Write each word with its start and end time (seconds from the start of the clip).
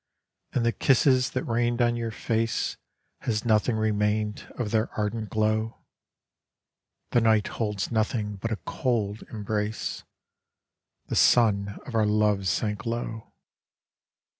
And 0.53 0.65
the 0.65 0.71
kisses 0.71 1.29
that 1.29 1.43
rained 1.43 1.79
on 1.79 1.95
your 1.95 2.09
face 2.09 2.75
>!aB 3.21 3.45
nothing 3.45 3.75
remained 3.75 4.51
of 4.57 4.71
their 4.71 4.89
ardent 4.97 5.29
glow? 5.29 5.77
The 7.11 7.19
niaht 7.19 7.45
holds 7.49 7.91
nothing, 7.91 8.37
but 8.37 8.51
a 8.51 8.57
cold 8.65 9.21
embrace, 9.31 10.03
The 11.05 11.15
sun 11.15 11.77
of 11.85 11.93
our 11.93 12.07
love 12.07 12.47
sank 12.47 12.87
low. 12.87 13.31